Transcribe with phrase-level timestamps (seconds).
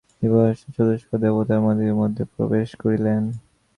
[0.19, 3.21] দীপহস্তে চতুর্দশ দেবতার মন্দিরের মধ্যে প্রবেশ করিলেন।